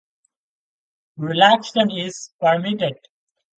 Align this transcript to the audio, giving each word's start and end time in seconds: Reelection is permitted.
Reelection 1.17 1.91
is 1.91 2.31
permitted. 2.39 2.97